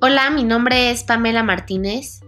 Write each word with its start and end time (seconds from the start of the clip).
Hola, 0.00 0.30
mi 0.30 0.44
nombre 0.44 0.92
es 0.92 1.02
Pamela 1.02 1.42
Martínez. 1.42 2.20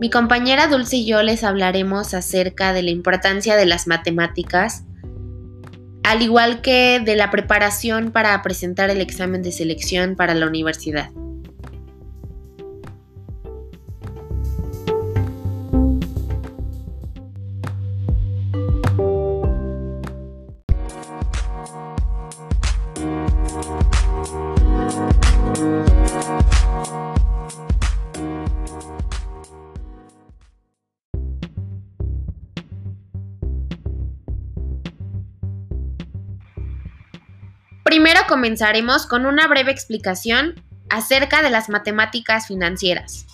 Mi 0.00 0.10
compañera 0.10 0.68
Dulce 0.68 0.98
y 0.98 1.06
yo 1.06 1.24
les 1.24 1.42
hablaremos 1.42 2.14
acerca 2.14 2.72
de 2.72 2.84
la 2.84 2.90
importancia 2.90 3.56
de 3.56 3.66
las 3.66 3.88
matemáticas, 3.88 4.84
al 6.04 6.22
igual 6.22 6.62
que 6.62 7.02
de 7.04 7.16
la 7.16 7.32
preparación 7.32 8.12
para 8.12 8.40
presentar 8.42 8.90
el 8.90 9.00
examen 9.00 9.42
de 9.42 9.50
selección 9.50 10.14
para 10.14 10.36
la 10.36 10.46
universidad. 10.46 11.10
Primero 37.90 38.20
comenzaremos 38.28 39.04
con 39.04 39.26
una 39.26 39.48
breve 39.48 39.72
explicación 39.72 40.54
acerca 40.90 41.42
de 41.42 41.50
las 41.50 41.68
matemáticas 41.68 42.46
financieras. 42.46 43.26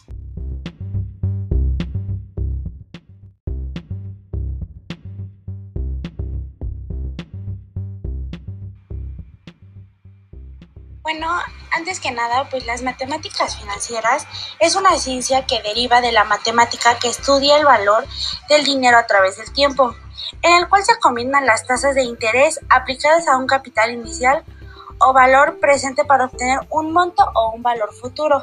Bueno, 11.03 11.29
antes 11.73 12.01
que 12.01 12.11
nada, 12.13 12.49
pues 12.49 12.65
las 12.65 12.81
matemáticas 12.81 13.61
financieras 13.61 14.27
es 14.59 14.75
una 14.75 14.97
ciencia 14.97 15.45
que 15.45 15.61
deriva 15.61 16.01
de 16.01 16.13
la 16.13 16.25
matemática 16.25 16.99
que 16.99 17.09
estudia 17.09 17.59
el 17.59 17.67
valor 17.67 18.07
del 18.49 18.65
dinero 18.65 18.97
a 18.97 19.07
través 19.07 19.37
del 19.37 19.53
tiempo 19.53 19.95
en 20.43 20.53
el 20.55 20.69
cual 20.69 20.85
se 20.85 20.99
combinan 20.99 21.47
las 21.47 21.67
tasas 21.67 21.95
de 21.95 22.03
interés 22.03 22.61
aplicadas 22.69 23.29
a 23.29 23.37
un 23.37 23.47
capital 23.47 23.93
inicial 23.93 24.45
o 24.99 25.13
valor 25.13 25.59
presente 25.61 26.05
para 26.05 26.27
obtener 26.27 26.61
un 26.71 26.93
monto 26.93 27.25
o 27.35 27.53
un 27.55 27.63
valor 27.63 27.93
futuro. 27.93 28.41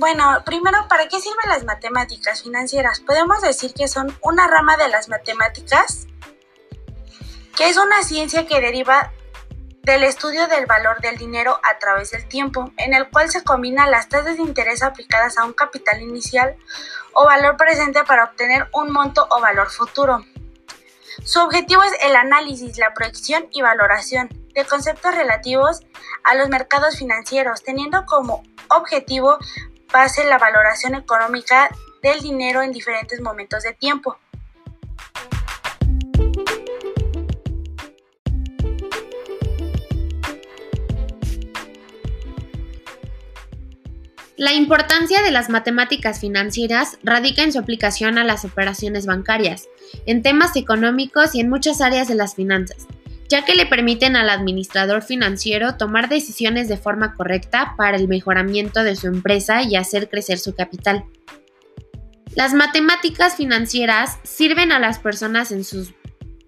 Bueno, 0.00 0.42
primero, 0.46 0.78
¿para 0.88 1.08
qué 1.08 1.20
sirven 1.20 1.50
las 1.50 1.64
matemáticas 1.64 2.42
financieras? 2.42 3.00
Podemos 3.00 3.42
decir 3.42 3.74
que 3.74 3.86
son 3.86 4.16
una 4.22 4.46
rama 4.46 4.78
de 4.78 4.88
las 4.88 5.10
matemáticas, 5.10 6.06
que 7.54 7.68
es 7.68 7.76
una 7.76 8.02
ciencia 8.02 8.46
que 8.46 8.62
deriva 8.62 9.12
del 9.82 10.04
estudio 10.04 10.46
del 10.46 10.66
valor 10.66 11.00
del 11.00 11.16
dinero 11.16 11.58
a 11.62 11.78
través 11.78 12.10
del 12.10 12.26
tiempo, 12.28 12.72
en 12.76 12.94
el 12.94 13.08
cual 13.08 13.30
se 13.30 13.42
combinan 13.42 13.90
las 13.90 14.08
tasas 14.08 14.36
de 14.36 14.42
interés 14.42 14.82
aplicadas 14.82 15.38
a 15.38 15.44
un 15.44 15.52
capital 15.52 16.02
inicial 16.02 16.56
o 17.12 17.24
valor 17.24 17.56
presente 17.56 18.04
para 18.04 18.24
obtener 18.24 18.68
un 18.72 18.92
monto 18.92 19.26
o 19.30 19.40
valor 19.40 19.70
futuro. 19.70 20.24
Su 21.24 21.40
objetivo 21.40 21.82
es 21.82 21.92
el 22.02 22.16
análisis, 22.16 22.78
la 22.78 22.94
proyección 22.94 23.48
y 23.52 23.62
valoración 23.62 24.28
de 24.54 24.64
conceptos 24.64 25.14
relativos 25.14 25.80
a 26.24 26.34
los 26.34 26.48
mercados 26.48 26.96
financieros, 26.96 27.62
teniendo 27.62 28.04
como 28.06 28.42
objetivo 28.68 29.38
base 29.92 30.24
la 30.24 30.38
valoración 30.38 30.94
económica 30.94 31.68
del 32.02 32.20
dinero 32.20 32.62
en 32.62 32.72
diferentes 32.72 33.20
momentos 33.20 33.62
de 33.62 33.74
tiempo. 33.74 34.16
La 44.40 44.54
importancia 44.54 45.20
de 45.20 45.32
las 45.32 45.50
matemáticas 45.50 46.18
financieras 46.18 46.96
radica 47.02 47.42
en 47.42 47.52
su 47.52 47.58
aplicación 47.58 48.16
a 48.16 48.24
las 48.24 48.46
operaciones 48.46 49.04
bancarias, 49.04 49.68
en 50.06 50.22
temas 50.22 50.56
económicos 50.56 51.34
y 51.34 51.40
en 51.40 51.50
muchas 51.50 51.82
áreas 51.82 52.08
de 52.08 52.14
las 52.14 52.36
finanzas, 52.36 52.86
ya 53.28 53.44
que 53.44 53.54
le 53.54 53.66
permiten 53.66 54.16
al 54.16 54.30
administrador 54.30 55.02
financiero 55.02 55.76
tomar 55.76 56.08
decisiones 56.08 56.68
de 56.68 56.78
forma 56.78 57.12
correcta 57.16 57.74
para 57.76 57.98
el 57.98 58.08
mejoramiento 58.08 58.82
de 58.82 58.96
su 58.96 59.08
empresa 59.08 59.62
y 59.62 59.76
hacer 59.76 60.08
crecer 60.08 60.38
su 60.38 60.54
capital. 60.54 61.04
Las 62.34 62.54
matemáticas 62.54 63.36
financieras 63.36 64.16
sirven 64.22 64.72
a 64.72 64.78
las 64.78 64.98
personas 64.98 65.52
en 65.52 65.64
sus 65.64 65.92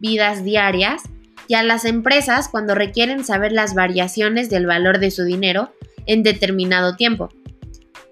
vidas 0.00 0.44
diarias 0.44 1.02
y 1.46 1.56
a 1.56 1.62
las 1.62 1.84
empresas 1.84 2.48
cuando 2.48 2.74
requieren 2.74 3.22
saber 3.22 3.52
las 3.52 3.74
variaciones 3.74 4.48
del 4.48 4.64
valor 4.64 4.98
de 4.98 5.10
su 5.10 5.24
dinero 5.24 5.74
en 6.06 6.22
determinado 6.22 6.96
tiempo. 6.96 7.28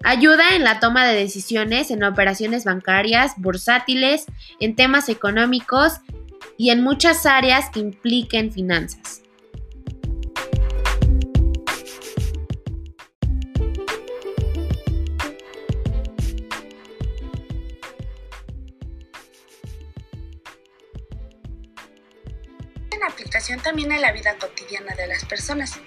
Ayuda 0.03 0.55
en 0.55 0.63
la 0.63 0.79
toma 0.79 1.05
de 1.05 1.15
decisiones 1.15 1.91
en 1.91 2.03
operaciones 2.03 2.63
bancarias, 2.65 3.33
bursátiles, 3.37 4.25
en 4.59 4.75
temas 4.75 5.09
económicos 5.09 5.99
y 6.57 6.71
en 6.71 6.83
muchas 6.83 7.25
áreas 7.27 7.69
que 7.69 7.79
impliquen 7.79 8.51
finanzas. 8.51 9.21
En 22.91 23.03
aplicación 23.07 23.59
también 23.59 23.91
en 23.91 24.01
la 24.01 24.11
vida 24.11 24.35
cotidiana 24.39 24.95
de 24.95 25.07
las 25.07 25.25
personas 25.25 25.79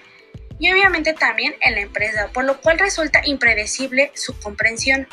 y 0.64 0.72
obviamente 0.72 1.12
también 1.12 1.54
en 1.60 1.74
la 1.74 1.82
empresa, 1.82 2.30
por 2.32 2.46
lo 2.46 2.58
cual 2.58 2.78
resulta 2.78 3.20
impredecible 3.22 4.10
su 4.14 4.32
comprensión. 4.40 5.06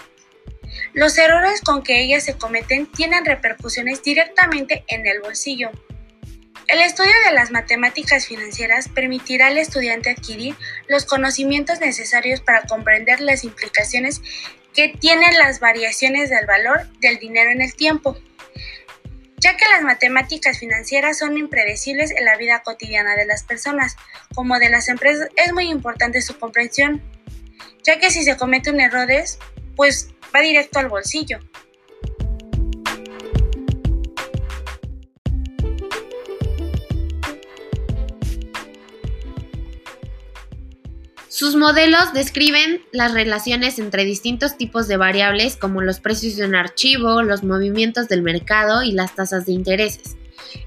Los 0.93 1.17
errores 1.17 1.59
con 1.59 1.83
que 1.83 2.01
ellas 2.01 2.23
se 2.23 2.37
cometen 2.37 2.89
tienen 2.89 3.25
repercusiones 3.25 4.01
directamente 4.01 4.85
en 4.87 5.05
el 5.05 5.19
bolsillo. 5.19 5.69
El 6.69 6.79
estudio 6.79 7.11
de 7.25 7.33
las 7.33 7.51
matemáticas 7.51 8.27
financieras 8.27 8.87
permitirá 8.87 9.47
al 9.47 9.57
estudiante 9.57 10.11
adquirir 10.11 10.55
los 10.87 11.03
conocimientos 11.03 11.81
necesarios 11.81 12.39
para 12.39 12.61
comprender 12.61 13.19
las 13.19 13.43
implicaciones 13.43 14.21
que 14.73 14.87
tienen 14.87 15.37
las 15.37 15.59
variaciones 15.59 16.29
del 16.29 16.45
valor 16.45 16.87
del 17.01 17.19
dinero 17.19 17.51
en 17.51 17.61
el 17.61 17.75
tiempo 17.75 18.17
ya 19.41 19.57
que 19.57 19.65
las 19.69 19.81
matemáticas 19.81 20.59
financieras 20.59 21.17
son 21.17 21.35
impredecibles 21.35 22.11
en 22.11 22.25
la 22.25 22.37
vida 22.37 22.61
cotidiana 22.63 23.15
de 23.15 23.25
las 23.25 23.43
personas, 23.43 23.97
como 24.35 24.59
de 24.59 24.69
las 24.69 24.87
empresas, 24.87 25.29
es 25.35 25.51
muy 25.51 25.67
importante 25.67 26.21
su 26.21 26.37
comprensión, 26.37 27.01
ya 27.83 27.99
que 27.99 28.11
si 28.11 28.23
se 28.23 28.37
cometen 28.37 28.79
errores, 28.79 29.39
pues 29.75 30.09
va 30.33 30.41
directo 30.41 30.77
al 30.77 30.89
bolsillo. 30.89 31.39
Sus 41.41 41.55
modelos 41.55 42.13
describen 42.13 42.83
las 42.91 43.15
relaciones 43.15 43.79
entre 43.79 44.05
distintos 44.05 44.57
tipos 44.57 44.87
de 44.87 44.95
variables 44.95 45.55
como 45.55 45.81
los 45.81 45.99
precios 45.99 46.35
de 46.35 46.45
un 46.45 46.53
archivo, 46.53 47.23
los 47.23 47.41
movimientos 47.41 48.07
del 48.07 48.21
mercado 48.21 48.83
y 48.83 48.91
las 48.91 49.15
tasas 49.15 49.47
de 49.47 49.53
intereses. 49.53 50.17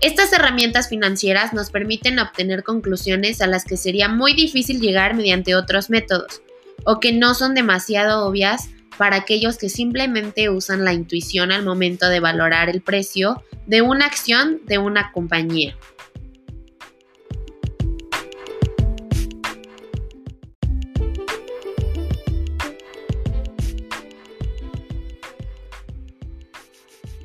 Estas 0.00 0.32
herramientas 0.32 0.88
financieras 0.88 1.52
nos 1.52 1.70
permiten 1.70 2.18
obtener 2.18 2.64
conclusiones 2.64 3.40
a 3.40 3.46
las 3.46 3.64
que 3.64 3.76
sería 3.76 4.08
muy 4.08 4.34
difícil 4.34 4.80
llegar 4.80 5.14
mediante 5.14 5.54
otros 5.54 5.90
métodos, 5.90 6.42
o 6.82 6.98
que 6.98 7.12
no 7.12 7.34
son 7.34 7.54
demasiado 7.54 8.26
obvias 8.26 8.70
para 8.98 9.14
aquellos 9.14 9.58
que 9.58 9.68
simplemente 9.68 10.50
usan 10.50 10.84
la 10.84 10.92
intuición 10.92 11.52
al 11.52 11.64
momento 11.64 12.08
de 12.08 12.18
valorar 12.18 12.68
el 12.68 12.80
precio 12.82 13.44
de 13.68 13.82
una 13.82 14.06
acción 14.06 14.60
de 14.66 14.78
una 14.78 15.12
compañía. 15.12 15.76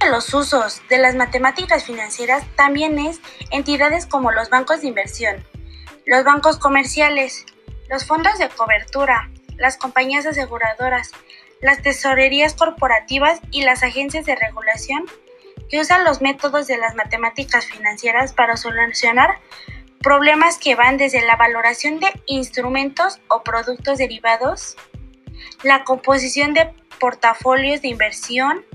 Los 0.09 0.33
usos 0.33 0.81
de 0.89 0.97
las 0.97 1.15
matemáticas 1.15 1.83
financieras 1.83 2.43
también 2.55 2.99
es 2.99 3.19
entidades 3.51 4.05
como 4.05 4.31
los 4.31 4.49
bancos 4.49 4.81
de 4.81 4.87
inversión, 4.87 5.43
los 6.05 6.23
bancos 6.23 6.57
comerciales, 6.57 7.45
los 7.89 8.05
fondos 8.05 8.37
de 8.39 8.49
cobertura, 8.49 9.29
las 9.57 9.77
compañías 9.77 10.25
aseguradoras, 10.25 11.11
las 11.61 11.81
tesorerías 11.81 12.53
corporativas 12.53 13.39
y 13.51 13.63
las 13.63 13.83
agencias 13.83 14.25
de 14.25 14.35
regulación 14.35 15.05
que 15.69 15.79
usan 15.79 16.03
los 16.03 16.21
métodos 16.21 16.67
de 16.67 16.77
las 16.77 16.95
matemáticas 16.95 17.65
financieras 17.65 18.33
para 18.33 18.57
solucionar 18.57 19.39
problemas 20.01 20.57
que 20.57 20.75
van 20.75 20.97
desde 20.97 21.21
la 21.21 21.35
valoración 21.35 21.99
de 21.99 22.07
instrumentos 22.25 23.19
o 23.27 23.43
productos 23.43 23.97
derivados, 23.97 24.77
la 25.63 25.83
composición 25.83 26.53
de 26.53 26.73
portafolios 26.99 27.81
de 27.81 27.89
inversión, 27.89 28.65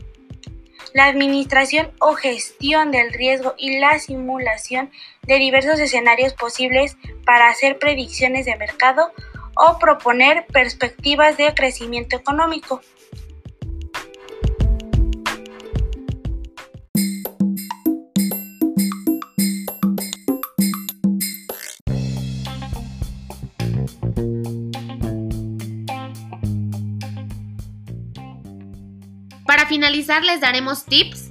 la 0.92 1.06
administración 1.06 1.90
o 2.00 2.14
gestión 2.14 2.90
del 2.90 3.12
riesgo 3.12 3.54
y 3.56 3.78
la 3.78 3.98
simulación 3.98 4.90
de 5.22 5.38
diversos 5.38 5.80
escenarios 5.80 6.34
posibles 6.34 6.96
para 7.24 7.48
hacer 7.48 7.78
predicciones 7.78 8.46
de 8.46 8.56
mercado 8.56 9.12
o 9.56 9.78
proponer 9.78 10.46
perspectivas 10.46 11.36
de 11.36 11.54
crecimiento 11.54 12.16
económico. 12.16 12.80
Para 29.64 29.72
finalizar 29.76 30.22
les 30.22 30.42
daremos 30.42 30.84
tips 30.84 31.30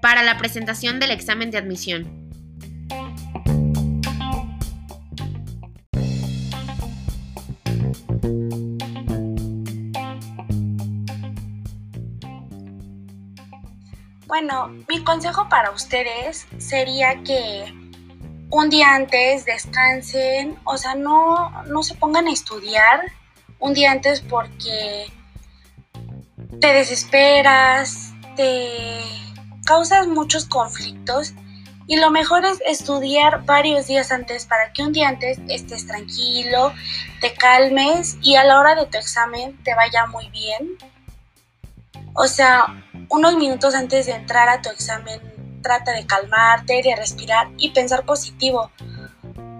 para 0.00 0.22
la 0.22 0.38
presentación 0.38 0.98
del 0.98 1.10
examen 1.10 1.50
de 1.50 1.58
admisión. 1.58 2.30
Bueno, 14.26 14.68
mi 14.88 15.04
consejo 15.04 15.46
para 15.50 15.72
ustedes 15.72 16.46
sería 16.56 17.22
que 17.22 17.70
un 18.48 18.70
día 18.70 18.94
antes 18.94 19.44
descansen, 19.44 20.56
o 20.64 20.78
sea, 20.78 20.94
no, 20.94 21.50
no 21.64 21.82
se 21.82 21.94
pongan 21.96 22.28
a 22.28 22.32
estudiar 22.32 23.12
un 23.58 23.74
día 23.74 23.92
antes 23.92 24.22
porque 24.22 25.12
te 26.60 26.72
desesperas, 26.72 28.12
te 28.36 28.68
causas 29.64 30.06
muchos 30.06 30.46
conflictos 30.46 31.34
y 31.86 31.96
lo 31.96 32.10
mejor 32.10 32.44
es 32.44 32.60
estudiar 32.66 33.44
varios 33.44 33.86
días 33.86 34.12
antes 34.12 34.46
para 34.46 34.72
que 34.72 34.82
un 34.82 34.92
día 34.92 35.08
antes 35.08 35.38
estés 35.48 35.86
tranquilo, 35.86 36.72
te 37.20 37.34
calmes 37.34 38.16
y 38.22 38.36
a 38.36 38.44
la 38.44 38.60
hora 38.60 38.74
de 38.74 38.86
tu 38.86 38.98
examen 38.98 39.62
te 39.64 39.74
vaya 39.74 40.06
muy 40.06 40.28
bien. 40.30 40.76
O 42.14 42.26
sea, 42.26 42.84
unos 43.08 43.36
minutos 43.36 43.74
antes 43.74 44.06
de 44.06 44.12
entrar 44.12 44.48
a 44.48 44.62
tu 44.62 44.68
examen, 44.70 45.20
trata 45.62 45.92
de 45.92 46.06
calmarte, 46.06 46.82
de 46.82 46.94
respirar 46.94 47.48
y 47.56 47.70
pensar 47.70 48.04
positivo. 48.04 48.70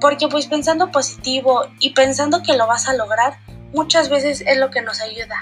Porque 0.01 0.29
pues 0.29 0.47
pensando 0.47 0.91
positivo 0.91 1.67
y 1.81 1.91
pensando 1.91 2.43
que 2.43 2.57
lo 2.57 2.67
vas 2.67 2.89
a 2.89 2.95
lograr, 2.95 3.39
muchas 3.73 4.09
veces 4.09 4.43
es 4.47 4.59
lo 4.59 4.71
que 4.71 4.83
nos 4.83 5.01
ayuda. 5.01 5.37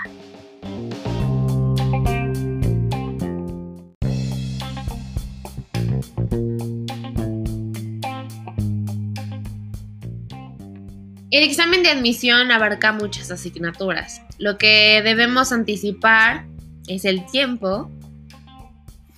El 11.30 11.44
examen 11.44 11.84
de 11.84 11.90
admisión 11.90 12.50
abarca 12.50 12.92
muchas 12.92 13.30
asignaturas. 13.30 14.20
Lo 14.38 14.58
que 14.58 15.00
debemos 15.04 15.52
anticipar 15.52 16.44
es 16.88 17.04
el 17.04 17.24
tiempo 17.26 17.88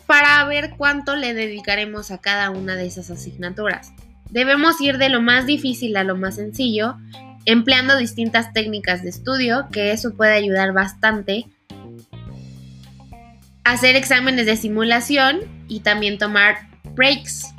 para 0.07 0.45
ver 0.45 0.75
cuánto 0.77 1.17
le 1.17 1.33
dedicaremos 1.33 2.11
a 2.11 2.19
cada 2.19 2.51
una 2.51 2.77
de 2.77 2.87
esas 2.87 3.11
asignaturas. 3.11 3.95
Debemos 4.29 4.79
ir 4.83 4.99
de 4.99 5.09
lo 5.09 5.23
más 5.23 5.47
difícil 5.47 5.97
a 5.97 6.05
lo 6.05 6.15
más 6.15 6.35
sencillo, 6.35 6.97
empleando 7.47 7.97
distintas 7.97 8.53
técnicas 8.53 9.03
de 9.03 9.09
estudio, 9.09 9.69
que 9.73 9.93
eso 9.93 10.15
puede 10.15 10.35
ayudar 10.35 10.75
bastante. 10.75 11.47
Hacer 13.65 13.97
exámenes 13.97 14.45
de 14.45 14.57
simulación 14.57 15.41
y 15.67 15.81
también 15.81 16.19
tomar 16.19 16.69
breaks 16.95 17.52